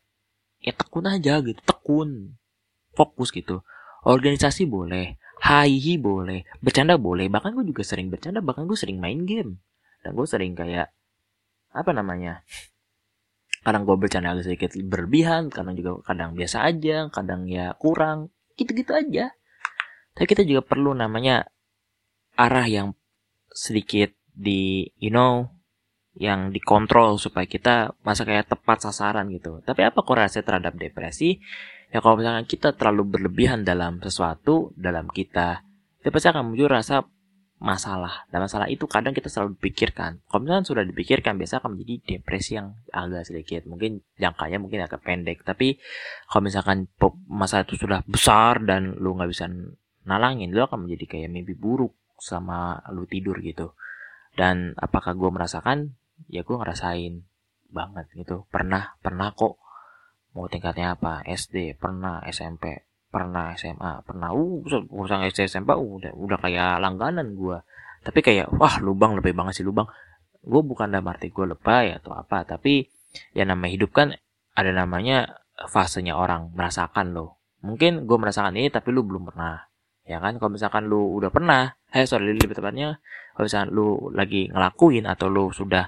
[0.63, 2.39] ya tekun aja gitu tekun.
[2.93, 3.63] Fokus gitu.
[4.03, 7.27] Organisasi boleh hi boleh bercanda boleh.
[7.27, 9.59] Bahkan gue juga sering bercanda bahkan gue sering main game.
[10.03, 10.91] Dan gue sering kayak
[11.73, 12.43] apa namanya
[13.63, 18.31] kadang gue bercanda agak sedikit berlebihan kadang juga kadang biasa aja kadang ya kurang.
[18.55, 19.35] Gitu-gitu aja.
[20.13, 21.47] Tapi kita juga perlu namanya
[22.37, 22.97] arah yang
[23.53, 25.53] sedikit di you know
[26.13, 29.65] yang dikontrol supaya kita masa kayak tepat sasaran gitu.
[29.65, 31.41] Tapi apa korelasi terhadap depresi?
[31.89, 35.65] Ya kalau misalnya kita terlalu berlebihan dalam sesuatu dalam kita,
[36.01, 37.05] itu pasti akan muncul rasa
[37.61, 38.29] masalah.
[38.29, 40.21] Dan masalah itu kadang kita selalu pikirkan.
[40.25, 43.65] Kalau misalnya sudah dipikirkan, biasa akan menjadi depresi yang agak sedikit.
[43.65, 45.41] Mungkin jangkanya mungkin agak pendek.
[45.45, 45.81] Tapi
[46.29, 46.89] kalau misalkan
[47.25, 49.49] masalah itu sudah besar dan lu nggak bisa
[50.05, 53.75] nalangin, lu akan menjadi kayak mimpi buruk sama lu tidur gitu.
[54.39, 55.99] Dan apakah gue merasakan?
[56.31, 57.27] Ya gue ngerasain
[57.67, 58.47] banget gitu.
[58.47, 59.59] Pernah pernah kok.
[60.33, 61.21] Mau tingkatnya apa?
[61.27, 62.23] SD pernah.
[62.31, 63.51] SMP pernah.
[63.59, 64.31] SMA pernah.
[64.31, 64.63] Uh
[64.95, 67.59] usang SD SMP uh, udah udah kayak langganan gue
[68.03, 69.87] tapi kayak wah lubang lebih banget sih lubang.
[70.43, 72.83] Gue bukan dalam arti gue lebay atau apa tapi
[73.31, 74.11] ya namanya hidup kan
[74.53, 75.39] ada namanya
[75.71, 77.39] fasenya orang merasakan loh.
[77.63, 79.63] Mungkin gue merasakan ini tapi lu belum pernah
[80.03, 82.99] ya kan kalau misalkan lu udah pernah eh sorry lebih tepatnya
[83.33, 85.87] kalau misalkan lu lagi ngelakuin atau lu sudah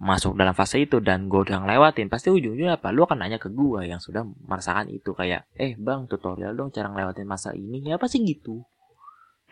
[0.00, 2.88] masuk dalam fase itu dan gue udah ngelewatin pasti ujung-ujungnya apa?
[2.88, 6.88] Lu akan nanya ke gue yang sudah merasakan itu kayak eh bang tutorial dong cara
[6.88, 8.64] ngelewatin masa ini ya sih gitu?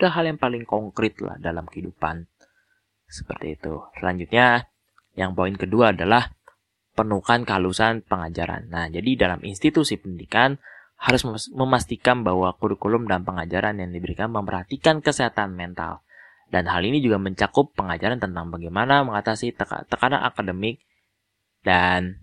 [0.00, 2.24] Udah hal yang paling konkret lah dalam kehidupan
[3.04, 3.76] seperti itu.
[4.00, 4.72] Selanjutnya
[5.20, 6.32] yang poin kedua adalah
[6.96, 8.72] penuhkan kehalusan pengajaran.
[8.72, 10.56] Nah jadi dalam institusi pendidikan
[10.98, 11.22] harus
[11.54, 16.02] memastikan bahwa kurikulum dan pengajaran yang diberikan memperhatikan kesehatan mental.
[16.50, 20.82] Dan hal ini juga mencakup pengajaran tentang bagaimana mengatasi teka tekanan akademik
[21.62, 22.18] dan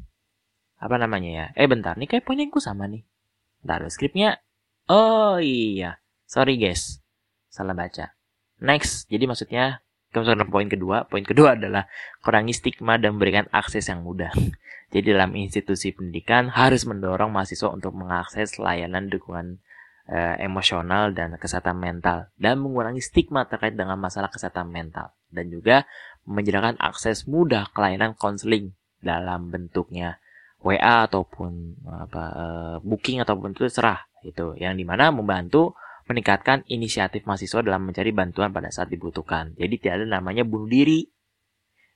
[0.76, 1.46] apa namanya ya?
[1.56, 3.08] Eh bentar, nih kayak poinnya sama nih.
[3.64, 4.44] Bentar, skripnya.
[4.92, 7.00] Oh iya, sorry guys,
[7.48, 8.14] salah baca.
[8.60, 9.85] Next, jadi maksudnya
[10.15, 11.91] Kemudian poin kedua, poin kedua adalah
[12.23, 14.32] kurangi stigma dan memberikan akses yang mudah.
[14.95, 19.60] Jadi dalam institusi pendidikan harus mendorong mahasiswa untuk mengakses layanan dukungan
[20.08, 25.84] e, emosional dan kesehatan mental dan mengurangi stigma terkait dengan masalah kesehatan mental dan juga
[26.23, 28.71] menyediakan akses mudah ke layanan konseling
[29.04, 30.23] dalam bentuknya
[30.63, 32.45] WA ataupun apa e,
[32.88, 35.75] booking ataupun itu serah itu yang di mana membantu
[36.06, 39.58] meningkatkan inisiatif mahasiswa dalam mencari bantuan pada saat dibutuhkan.
[39.58, 41.10] Jadi tidak ada namanya bunuh diri,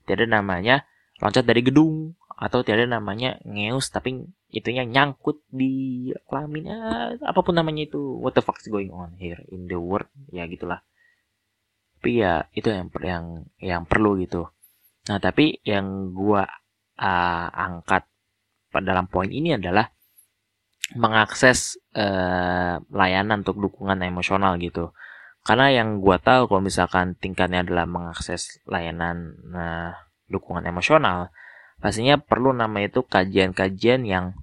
[0.06, 0.76] tidak ada namanya
[1.22, 6.72] loncat dari gedung, atau tidak ada namanya ngeus tapi itunya nyangkut di kelamin
[7.20, 8.00] apa pun namanya itu.
[8.16, 10.08] What the fuck is going on here in the world?
[10.32, 10.82] Ya gitulah.
[12.00, 13.26] Tapi ya itu yang yang
[13.60, 14.48] yang perlu gitu.
[15.12, 16.48] Nah tapi yang gua
[16.96, 18.08] uh, angkat
[18.72, 19.92] dalam poin ini adalah
[20.98, 24.94] mengakses uh, layanan untuk dukungan emosional gitu.
[25.46, 29.94] Karena yang gue tahu kalau misalkan tingkatnya adalah mengakses layanan uh,
[30.30, 31.30] dukungan emosional,
[31.82, 34.34] pastinya perlu nama itu kajian-kajian yang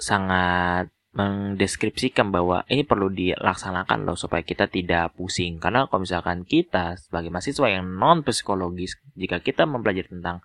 [0.00, 6.94] sangat mendeskripsikan bahwa ini perlu dilaksanakan loh supaya kita tidak pusing karena kalau misalkan kita
[7.02, 10.38] sebagai mahasiswa yang non psikologis jika kita mempelajari tentang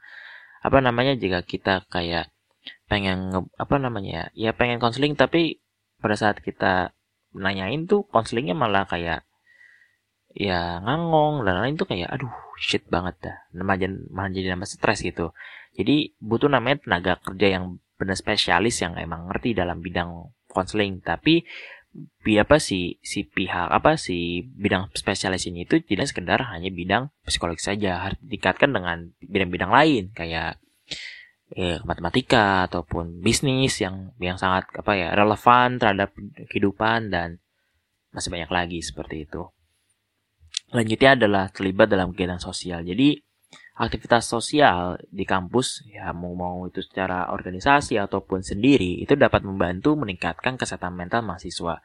[0.66, 2.34] apa namanya jika kita kayak
[2.86, 5.62] pengen nge, apa namanya ya pengen konseling tapi
[5.98, 6.94] pada saat kita
[7.34, 9.26] nanyain tuh konselingnya malah kayak
[10.36, 15.04] ya ngangong dan lain tuh kayak aduh shit banget dah jadi, malah jadi nambah stres
[15.04, 15.32] gitu.
[15.76, 21.04] Jadi butuh namanya tenaga kerja yang benar spesialis yang emang ngerti dalam bidang konseling.
[21.04, 21.44] Tapi
[21.96, 27.12] bi apa sih si pihak apa si bidang spesialis ini itu tidak sekedar hanya bidang
[27.24, 30.04] psikologi saja harus ditingkatkan dengan bidang-bidang lain.
[30.16, 30.60] Kayak
[31.54, 36.10] eh, matematika ataupun bisnis yang yang sangat apa ya relevan terhadap
[36.50, 37.38] kehidupan dan
[38.10, 39.46] masih banyak lagi seperti itu.
[40.72, 42.82] Selanjutnya adalah terlibat dalam kegiatan sosial.
[42.82, 43.22] Jadi
[43.76, 50.00] aktivitas sosial di kampus ya mau mau itu secara organisasi ataupun sendiri itu dapat membantu
[50.00, 51.84] meningkatkan kesehatan mental mahasiswa.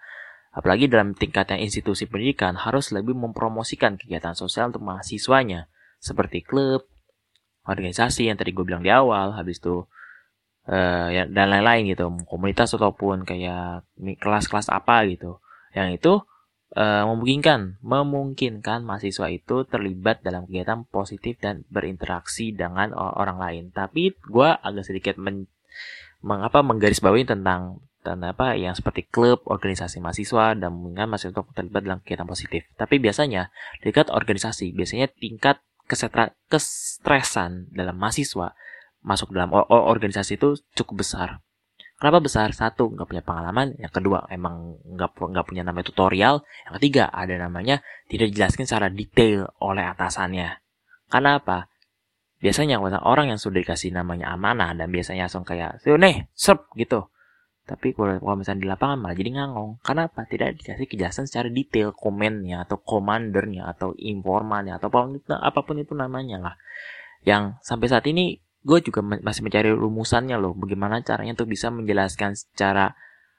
[0.50, 5.70] Apalagi dalam tingkatnya institusi pendidikan harus lebih mempromosikan kegiatan sosial untuk mahasiswanya
[6.02, 6.89] seperti klub,
[7.66, 9.84] organisasi yang tadi gue bilang di awal, habis itu
[10.68, 13.84] uh, ya, dan lain-lain gitu, komunitas ataupun kayak
[14.20, 15.40] kelas-kelas apa gitu.
[15.76, 16.12] Yang itu
[16.76, 23.64] uh, memungkinkan memungkinkan mahasiswa itu terlibat dalam kegiatan positif dan berinteraksi dengan orang lain.
[23.70, 25.46] Tapi gue agak sedikit men,
[26.20, 31.84] mengapa menggarisbawahi tentang dan apa yang seperti klub, organisasi mahasiswa dan memungkinkan mahasiswa untuk terlibat
[31.84, 32.64] dalam kegiatan positif.
[32.80, 33.52] Tapi biasanya
[33.84, 35.60] dekat organisasi biasanya tingkat
[36.50, 38.54] kestresan dalam mahasiswa
[39.00, 41.40] masuk dalam organisasi itu cukup besar.
[42.00, 42.56] Kenapa besar?
[42.56, 43.76] Satu, nggak punya pengalaman.
[43.76, 46.40] Yang kedua, emang nggak nggak punya namanya tutorial.
[46.64, 50.64] Yang ketiga, ada namanya tidak dijelaskan secara detail oleh atasannya.
[51.12, 51.68] Karena apa?
[52.40, 57.12] Biasanya orang yang sudah dikasih namanya amanah dan biasanya langsung kayak, nih, serp gitu.
[57.70, 59.78] Tapi kalau, kalau misalnya di lapangan malah jadi ngangong.
[59.86, 60.26] Karena apa?
[60.26, 65.76] Tidak dikasih kejelasan secara detail komennya atau komandernya atau informannya atau apa pun, apa pun
[65.78, 66.54] itu namanya lah.
[67.22, 72.36] Yang sampai saat ini gue juga masih mencari rumusannya loh bagaimana caranya untuk bisa menjelaskan
[72.36, 72.92] secara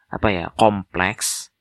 [0.10, 1.54] apa ya kompleks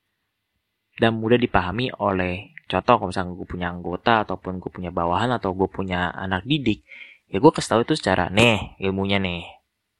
[0.97, 5.53] dan mudah dipahami oleh contoh kalau misalnya gue punya anggota ataupun gue punya bawahan atau
[5.53, 6.81] gue punya anak didik
[7.29, 9.45] ya gue kasih tahu itu secara nih ilmunya nih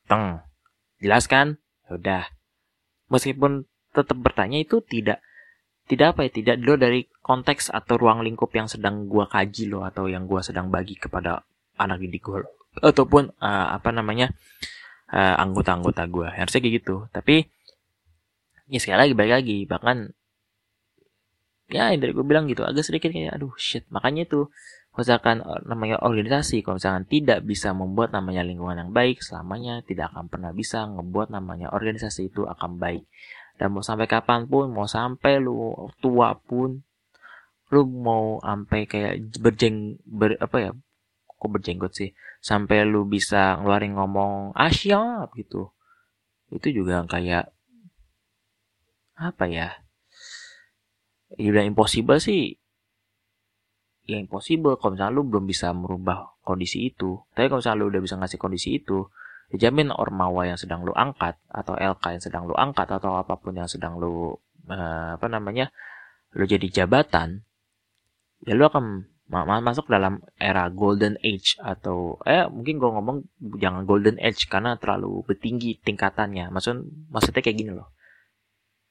[0.09, 0.41] teng
[0.97, 2.23] jelaskan ya udah
[3.11, 5.19] meskipun tetap bertanya itu tidak
[5.91, 9.83] tidak apa ya tidak dulu dari konteks atau ruang lingkup yang sedang gue kaji loh
[9.83, 11.43] atau yang gue sedang bagi kepada
[11.75, 12.47] anak didik gue
[12.79, 14.31] ataupun uh, apa namanya
[15.11, 16.95] uh, anggota-anggota gue harusnya kayak gitu.
[17.11, 17.43] Tapi
[18.71, 20.15] ya sekali lagi balik lagi bahkan
[21.67, 23.83] ya yang dari gue bilang gitu agak sedikit kayak aduh shit.
[23.91, 24.47] Makanya itu
[24.91, 30.27] misalkan namanya organisasi kalau misalkan tidak bisa membuat namanya lingkungan yang baik selamanya tidak akan
[30.27, 33.07] pernah bisa ngebuat namanya organisasi itu akan baik.
[33.55, 35.71] Dan mau sampai kapan pun mau sampai lu
[36.03, 36.83] tua pun
[37.71, 40.71] lu mau sampai kayak berjeng ber apa ya
[41.39, 42.11] kok berjenggot sih?
[42.43, 45.71] Sampai lu bisa ngeluarin ngomong Asia gitu.
[46.51, 47.47] Itu juga kayak
[49.15, 49.69] apa ya
[51.39, 52.60] ya udah impossible sih
[54.11, 54.75] ya impossible.
[54.75, 58.39] Kalau misalnya lu belum bisa merubah kondisi itu tapi kalau misalnya lu udah bisa ngasih
[58.41, 59.07] kondisi itu
[59.53, 63.53] dijamin ormawa yang sedang lu angkat atau LK yang sedang lu angkat atau apa pun
[63.53, 64.35] yang sedang lu
[64.67, 65.69] uh, apa namanya
[66.33, 67.45] lu jadi jabatan
[68.47, 69.07] ya lu akan
[69.63, 73.17] masuk dalam era golden age atau eh mungkin gue ngomong
[73.63, 76.51] jangan golden age karena terlalu bertinggi tingkatannya.
[76.51, 77.95] Maksud maksudnya kayak gini loh.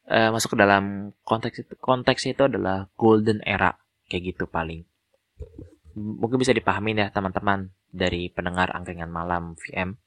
[0.08, 3.76] Eh, masuk ke dalam konteks itu konteks itu adalah golden era
[4.08, 4.88] kayak gitu paling
[5.96, 9.98] mungkin bisa dipahami ya teman-teman dari pendengar angkringan malam VM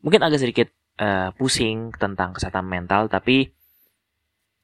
[0.00, 0.68] mungkin agak sedikit
[1.02, 3.50] uh, pusing tentang kesehatan mental tapi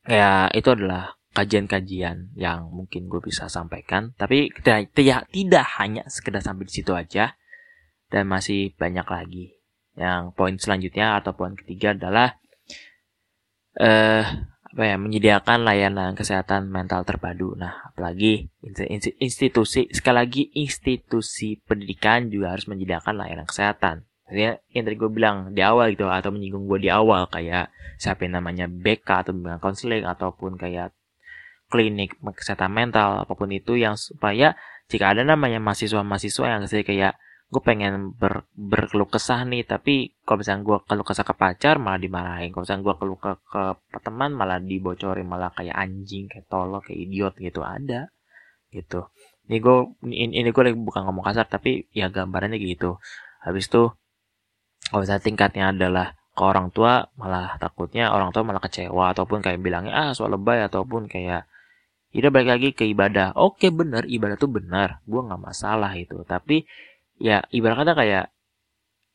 [0.07, 4.14] ya itu adalah kajian-kajian yang mungkin gue bisa sampaikan.
[4.14, 4.95] Tapi tidak,
[5.35, 7.35] tidak, hanya sekedar sampai di situ aja.
[8.07, 9.59] Dan masih banyak lagi.
[9.99, 12.38] Yang poin selanjutnya atau poin ketiga adalah
[13.75, 14.23] eh
[14.74, 17.54] apa ya menyediakan layanan kesehatan mental terpadu.
[17.54, 18.50] Nah, apalagi
[19.22, 24.02] institusi sekali lagi institusi pendidikan juga harus menyediakan layanan kesehatan.
[24.26, 27.70] Jadi yang tadi gue bilang di awal gitu atau menyinggung gue di awal kayak
[28.02, 29.32] siapa yang namanya BK atau
[29.62, 30.90] konseling ataupun kayak
[31.70, 34.58] klinik kesehatan mental apa pun itu yang supaya
[34.90, 37.14] jika ada namanya mahasiswa-mahasiswa yang kayak
[37.55, 42.03] gue pengen ber, berkeluh kesah nih tapi kalau misalnya gue keluh kesah ke pacar malah
[42.03, 43.31] dimarahin kalau misalnya gue keluh ke,
[43.95, 48.11] ke teman malah dibocorin malah kayak anjing kayak tolol kayak idiot gitu ada
[48.75, 49.07] gitu
[49.47, 52.99] ini gue ini, ini gue bukan ngomong kasar tapi ya gambarannya gitu
[53.47, 53.95] habis itu
[54.90, 59.62] kalau misalnya tingkatnya adalah ke orang tua malah takutnya orang tua malah kecewa ataupun kayak
[59.62, 61.47] bilangnya ah soal lebay ataupun kayak
[62.14, 63.35] kita balik lagi ke ibadah.
[63.35, 65.03] Oke bener, ibadah tuh benar.
[65.03, 66.23] Gue nggak masalah itu.
[66.23, 66.62] Tapi
[67.18, 68.27] ya ibarat kata kayak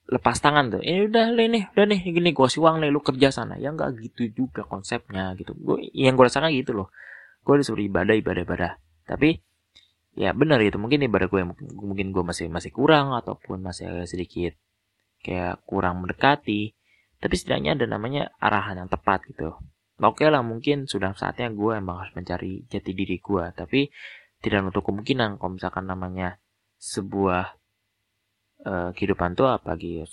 [0.09, 0.81] lepas tangan tuh.
[0.81, 3.55] Ini udah le nih udah nih gini gue kasih uang nih lu kerja sana.
[3.61, 5.53] Ya nggak gitu juga konsepnya gitu.
[5.53, 6.89] Gue yang gue rasakan gitu loh.
[7.45, 8.71] Gue disuruh ibadah ibadah ibadah.
[9.05, 9.37] Tapi
[10.17, 14.09] ya benar gitu mungkin ibadah gue mungkin, mungkin gue masih masih kurang ataupun masih agak
[14.09, 14.53] sedikit
[15.21, 16.73] kayak kurang mendekati.
[17.19, 19.59] Tapi setidaknya ada namanya arahan yang tepat gitu.
[19.99, 23.91] Oke lah mungkin sudah saatnya gue emang harus mencari jati diri gue tapi
[24.39, 26.39] tidak untuk kemungkinan kalau misalkan namanya
[26.79, 27.58] sebuah
[28.65, 30.03] uh, kehidupan tuh apalagi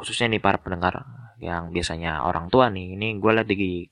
[0.00, 1.04] khususnya nih para pendengar
[1.40, 2.96] yang biasanya orang tua nih.
[2.96, 3.84] Ini gue lihat di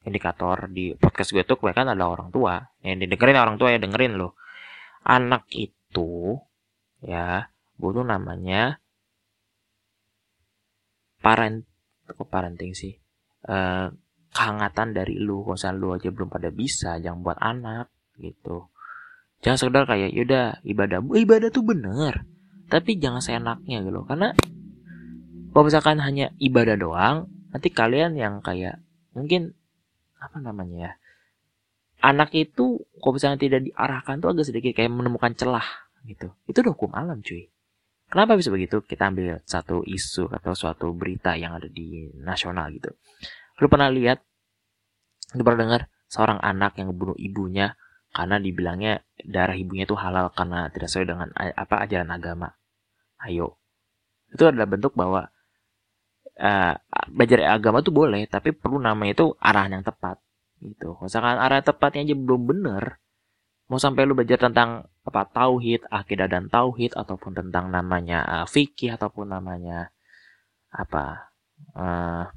[0.00, 2.58] indikator di podcast gue tuh kebanyakan ada orang tua.
[2.82, 4.34] Yang didengerin orang tua ya dengerin loh
[5.04, 6.36] anak itu
[7.00, 7.48] ya
[7.80, 8.76] butuh namanya
[11.24, 11.64] parent
[12.10, 12.98] kok parenting sih?
[13.46, 13.86] Eh,
[14.34, 15.46] kehangatan dari lu.
[15.46, 17.86] Kalau lu aja belum pada bisa jangan buat anak
[18.18, 18.68] gitu.
[19.40, 21.00] Jangan sekedar kayak yaudah ibadah.
[21.00, 22.28] Ibadah tuh bener
[22.70, 24.32] tapi jangan seenaknya gitu karena
[25.50, 28.78] kalau misalkan hanya ibadah doang nanti kalian yang kayak
[29.12, 29.58] mungkin
[30.22, 30.92] apa namanya ya
[32.00, 35.64] anak itu kalau misalnya tidak diarahkan tuh agak sedikit kayak menemukan celah
[36.08, 36.32] gitu.
[36.48, 37.48] Itu udah hukum alam cuy.
[38.10, 38.82] Kenapa bisa begitu?
[38.82, 42.90] Kita ambil satu isu atau suatu berita yang ada di nasional gitu.
[43.62, 44.18] Lu pernah lihat,
[45.38, 47.78] lu pernah dengar seorang anak yang membunuh ibunya
[48.10, 52.50] karena dibilangnya darah ibunya itu halal karena tidak sesuai dengan apa ajaran agama.
[53.20, 53.60] Ayo.
[54.30, 55.28] Itu adalah bentuk bahwa
[56.38, 56.74] uh,
[57.10, 60.20] belajar agama tuh boleh, tapi perlu namanya itu arahan yang tepat
[60.60, 63.00] gitu misalkan arah tepatnya aja belum bener
[63.70, 68.98] mau sampai lu belajar tentang apa tauhid akidah dan tauhid ataupun tentang namanya uh, fikih
[68.98, 69.88] ataupun namanya
[70.68, 71.32] apa
[71.74, 72.28] uh,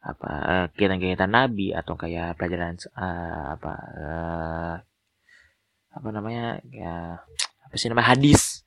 [0.00, 4.74] apa uh, kegiatan-kegiatan nabi atau kayak pelajaran uh, apa uh,
[5.92, 7.20] apa namanya ya
[7.68, 8.59] apa sih namanya hadis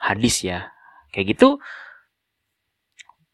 [0.00, 0.72] hadis ya.
[1.12, 1.48] Kayak gitu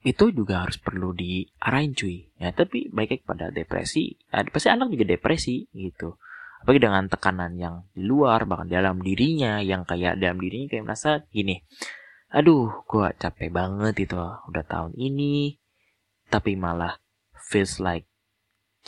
[0.02, 2.30] itu juga harus perlu diarahin cuy.
[2.38, 4.18] Ya tapi baiknya kepada depresi.
[4.30, 6.18] Ya, pasti anak juga depresi gitu.
[6.62, 10.86] Apalagi dengan tekanan yang di luar bahkan di dalam dirinya yang kayak dalam dirinya kayak
[10.86, 11.58] merasa gini
[12.32, 15.60] aduh gua capek banget itu udah tahun ini.
[16.32, 16.96] Tapi malah
[17.36, 18.08] feels like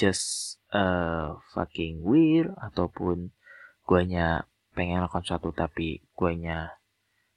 [0.00, 3.36] just uh, fucking weird ataupun
[3.84, 6.80] guanya pengen lakukan sesuatu tapi guanya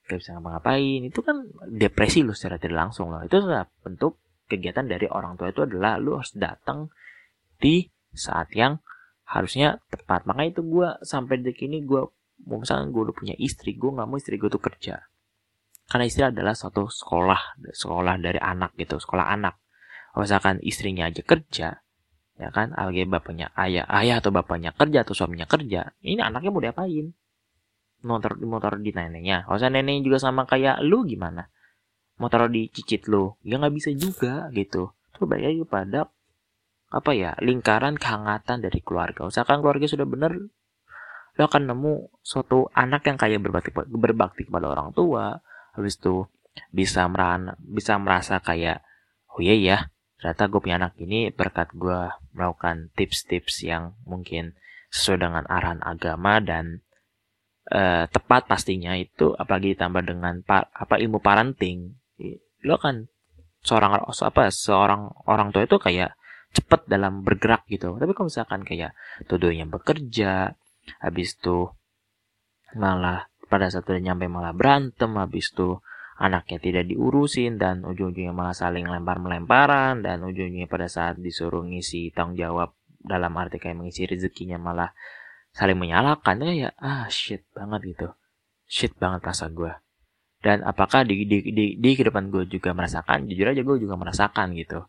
[0.08, 1.02] gak bisa ngapa-ngapain.
[1.04, 4.18] Itu kan depresi lu secara tidak langsung loh itu adalah bentuk
[4.48, 6.88] kegiatan dari orang tua itu adalah lu harus datang
[7.60, 8.80] di saat yang
[9.28, 10.24] harusnya tepat.
[10.24, 12.02] Makanya itu gue sampai detik ini gue
[12.48, 15.04] mau misalnya gue udah punya istri gue nggak mau istri gue tuh kerja.
[15.88, 19.60] Karena istri adalah suatu sekolah sekolah dari anak gitu sekolah anak.
[20.18, 21.78] Misalkan istrinya aja kerja
[22.38, 26.62] ya kan alge bapaknya ayah ayah atau bapaknya kerja atau suaminya kerja ini anaknya mau
[26.62, 27.18] diapain
[28.06, 29.46] motor motor di neneknya.
[29.46, 31.50] Kalau neneknya juga sama kayak lu gimana?
[32.18, 33.38] Mau taruh di cicit lu?
[33.46, 34.94] Ya nggak bisa juga gitu.
[35.14, 36.02] Itu baik lagi pada
[36.88, 39.28] apa ya lingkaran kehangatan dari keluarga.
[39.28, 40.34] Usahakan keluarga sudah benar
[41.38, 45.38] lo akan nemu suatu anak yang kayak berbakti berbakti kepada orang tua.
[45.78, 46.26] Habis itu
[46.74, 48.82] bisa merana, bisa merasa kayak
[49.38, 49.78] oh iya ya
[50.18, 54.58] ternyata gue punya anak ini berkat gue melakukan tips-tips yang mungkin
[54.90, 56.82] sesuai dengan arahan agama dan
[57.72, 61.96] uh, tepat pastinya itu apalagi ditambah dengan par, apa ilmu parenting.
[62.64, 63.08] Lo kan
[63.64, 66.16] seorang apa seorang orang tua itu kayak
[66.56, 67.96] cepet dalam bergerak gitu.
[68.00, 68.96] Tapi kalau misalkan kayak
[69.28, 70.56] tuduhnya bekerja
[71.04, 71.68] habis itu
[72.76, 75.80] malah pada saat udah nyampe malah berantem habis itu
[76.18, 82.36] anaknya tidak diurusin dan ujung-ujungnya malah saling lempar-melemparan dan ujung-ujungnya pada saat disuruh ngisi tanggung
[82.36, 84.92] jawab dalam arti kayak mengisi rezekinya malah
[85.58, 88.08] saling menyalahkan ya ah shit banget gitu.
[88.70, 89.74] Shit banget rasa gue
[90.38, 93.26] dan apakah di di di, di kehidupan gue juga merasakan?
[93.26, 94.86] Jujur aja gue juga merasakan gitu.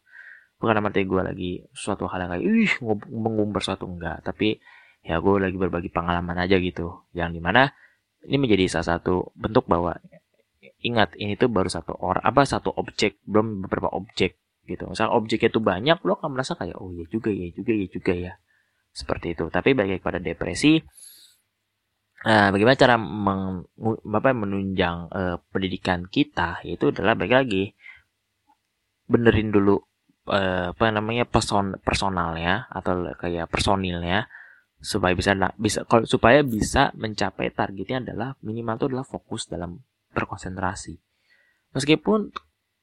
[0.60, 2.72] Bukan berarti gue lagi suatu hal yang kayak ih
[3.08, 4.20] mengumbar suatu enggak.
[4.22, 4.60] Tapi
[5.06, 7.08] ya gue lagi berbagi pengalaman aja gitu.
[7.16, 7.72] Yang di mana
[8.28, 9.96] ini menjadi salah satu bentuk bahwa
[10.84, 14.36] ingat ini tuh baru satu orang apa satu objek belum beberapa objek
[14.68, 14.84] gitu.
[14.84, 18.12] Misal objeknya tuh banyak lo akan merasa kayak oh iya juga ya juga ya juga
[18.12, 18.32] ya
[18.98, 19.46] seperti itu.
[19.46, 20.82] Tapi bagi pada depresi
[22.26, 23.62] uh, bagaimana cara meng,
[24.10, 27.64] apa, menunjang uh, pendidikan kita itu adalah bagi lagi
[29.06, 29.78] benerin dulu
[30.28, 34.26] uh, apa namanya person personalnya atau kayak personilnya
[34.78, 39.82] supaya bisa bisa kalau supaya bisa mencapai targetnya adalah minimal itu adalah fokus dalam
[40.14, 40.98] berkonsentrasi.
[41.74, 42.30] Meskipun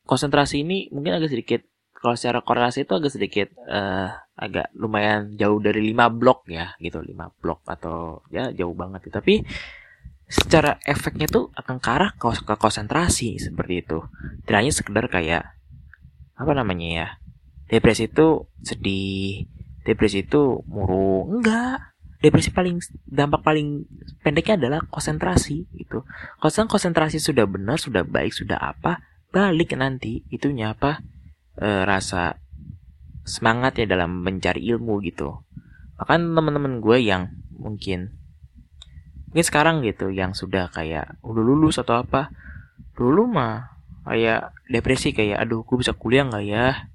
[0.04, 1.62] konsentrasi ini mungkin agak sedikit
[2.06, 7.02] kalau secara korelasi itu agak sedikit uh, agak lumayan jauh dari 5 blok ya gitu.
[7.02, 9.18] 5 blok atau ya jauh banget gitu.
[9.18, 9.42] tapi
[10.30, 12.30] secara efeknya tuh akan ke arah ke,
[12.62, 14.06] konsentrasi seperti itu.
[14.46, 15.50] Tidak hanya sekedar kayak
[16.38, 17.08] apa namanya ya
[17.74, 19.50] depresi itu sedih
[19.82, 21.42] depresi itu murung.
[21.42, 21.98] Enggak.
[22.22, 23.90] Depresi paling dampak paling
[24.22, 26.06] pendeknya adalah konsentrasi gitu.
[26.38, 29.02] Kalau konsentrasi sudah benar sudah baik sudah apa
[29.34, 31.02] balik nanti itunya apa
[31.60, 32.40] e, rasa
[33.26, 35.42] semangat ya dalam mencari ilmu gitu.
[35.98, 38.14] Bahkan teman-teman gue yang mungkin
[39.32, 42.32] mungkin sekarang gitu yang sudah kayak udah lulus atau apa
[42.96, 43.76] dulu mah
[44.08, 46.88] kayak depresi kayak aduh gue bisa kuliah nggak ya?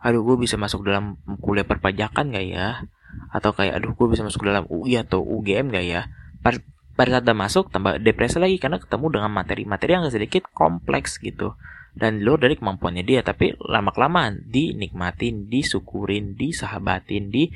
[0.00, 2.86] Aduh gue bisa masuk dalam kuliah perpajakan nggak ya?
[3.28, 6.08] Atau kayak aduh gue bisa masuk dalam UI atau UGM nggak ya?
[6.40, 6.62] Pada,
[6.96, 11.58] pada saat udah masuk tambah depresi lagi karena ketemu dengan materi-materi yang sedikit kompleks gitu
[11.92, 17.52] dan luar dari kemampuannya dia tapi lama kelamaan dinikmatin disyukurin disahabatin di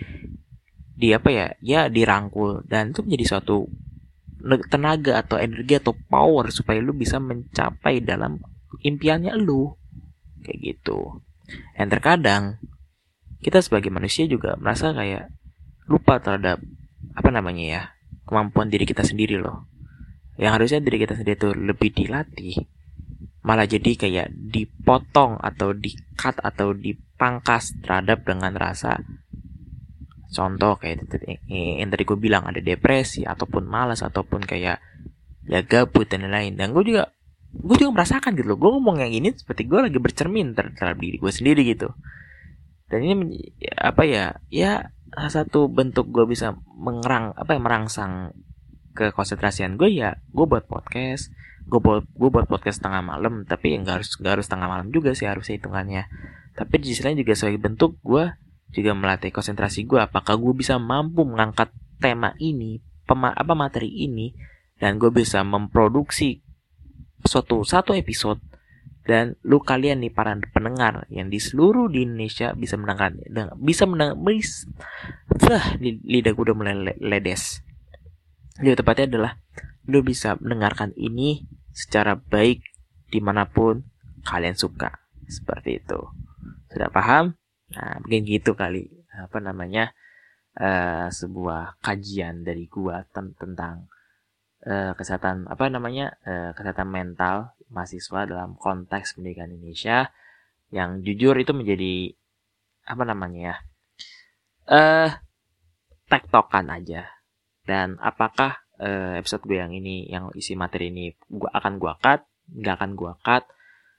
[0.97, 2.65] di apa ya ya dirangkul.
[2.69, 3.65] Dan itu menjadi suatu
[4.69, 8.41] tenaga atau energi atau power supaya lu bisa mencapai dalam
[8.85, 9.73] impiannya lu
[10.45, 11.25] kayak gitu.
[11.81, 12.61] Yang terkadang
[13.41, 15.33] kita sebagai manusia juga merasa kayak
[15.89, 16.61] lupa terhadap
[17.17, 17.83] apa namanya ya
[18.29, 19.65] kemampuan diri kita sendiri loh.
[20.37, 22.76] Yang harusnya diri kita sendiri itu lebih dilatih
[23.47, 28.99] malah jadi kayak dipotong atau di cut atau dipangkas terhadap dengan rasa.
[30.35, 31.07] Contoh kayak
[31.47, 34.83] yang tadi gue bilang ada depresi ataupun malas ataupun kayak
[35.47, 36.59] ya gabut dan lain-lain.
[36.59, 37.15] Dan gue juga
[37.55, 38.59] gue juga merasakan gitu loh.
[38.59, 41.95] Gue ngomong yang ini seperti gue lagi bercermin terhadap diri gue sendiri gitu.
[42.91, 48.35] Dan ini apa ya ya salah satu bentuk gue bisa mengerang apa ya merangsang
[48.91, 51.31] ke konsentrasian gue ya gue buat podcast
[51.67, 55.13] gue buat gue buat podcast tengah malam tapi nggak harus nggak harus tengah malam juga
[55.13, 56.07] sih harusnya hitungannya.
[56.57, 58.33] Tapi di sisi juga sebagai bentuk gue
[58.71, 61.71] juga melatih konsentrasi gue apakah gue bisa mampu mengangkat
[62.03, 64.35] tema ini pema apa materi ini
[64.77, 66.43] dan gue bisa memproduksi
[67.25, 68.43] suatu satu episode
[69.07, 73.15] dan lu kalian nih para pendengar yang di seluruh di Indonesia bisa mendengar
[73.55, 74.67] bisa mendengar bis,
[75.79, 77.63] lidah gue udah mulai ledes.
[78.59, 79.33] Jadi tepatnya adalah
[79.87, 82.63] lu bisa mendengarkan ini secara baik
[83.11, 83.87] di mana pun
[84.27, 84.91] kalian suka.
[85.27, 86.01] Seperti itu.
[86.71, 87.35] Sudah paham?
[87.75, 88.91] Nah, mungkin gitu kali.
[89.15, 89.95] Apa namanya?
[90.57, 93.93] Uh, sebuah kajian dari gua tentang
[94.65, 96.17] uh, kesehatan apa namanya?
[96.25, 100.09] Uh, kesehatan mental mahasiswa dalam konteks pendidikan Indonesia
[100.73, 102.17] yang jujur itu menjadi
[102.89, 103.57] apa namanya ya?
[104.67, 105.11] Uh,
[106.09, 107.05] tektokan aja.
[107.67, 112.25] Dan apakah uh, episode gue yang ini yang isi materi ini gua akan gua cut
[112.53, 113.45] nggak akan gua cut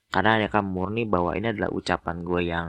[0.07, 2.67] karena kan murni bahwa ini adalah ucapan gue yang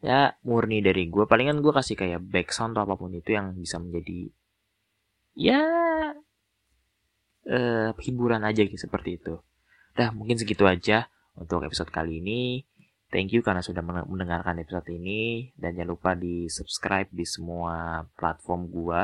[0.00, 3.76] ya murni dari gue palingan gue kasih kayak background atau apa pun itu yang bisa
[3.76, 4.32] menjadi
[5.36, 5.60] ya
[7.48, 9.40] uh, hiburan aja gitu seperti itu.
[9.92, 12.64] Dah mungkin segitu aja untuk episode kali ini.
[13.12, 15.52] Thank you karena sudah mendengarkan episode ini.
[15.52, 19.02] Dan jangan lupa di subscribe di semua platform gue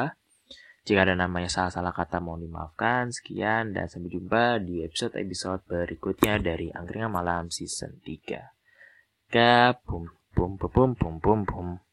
[0.88, 6.72] jika ada namanya salah-salah kata mohon dimaafkan sekian dan sampai jumpa di episode-episode berikutnya dari
[6.72, 11.87] Angkringan Malam Season 3 Gabung Boom, boom, boom, boom, boom, boom.